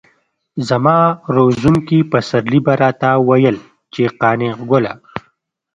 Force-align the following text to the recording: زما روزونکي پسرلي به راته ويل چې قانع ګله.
زما 0.67 0.97
روزونکي 1.35 1.99
پسرلي 2.11 2.59
به 2.65 2.73
راته 2.81 3.09
ويل 3.27 3.57
چې 3.93 4.03
قانع 4.21 4.53
ګله. 4.69 4.93